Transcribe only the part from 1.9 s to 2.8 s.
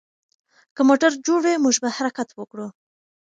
حرکت وکړو.